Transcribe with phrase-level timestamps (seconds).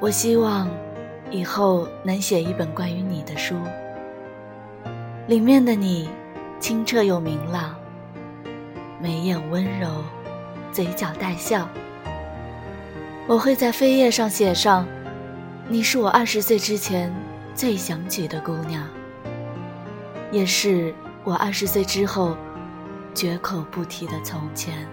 [0.00, 0.70] 我希望
[1.30, 3.56] 以后能写一本关于你的书
[5.26, 6.08] 里面的你
[6.60, 7.74] 清澈又明朗
[9.00, 9.88] 眉眼温柔
[10.72, 11.68] 嘴角带笑。
[13.26, 14.86] 我会在扉页上写上
[15.68, 17.12] 你是我二十岁之前
[17.54, 18.88] 最想娶的姑娘
[20.32, 20.94] 也是
[21.24, 22.36] 我二十岁之后
[23.14, 24.88] 绝口不提的从前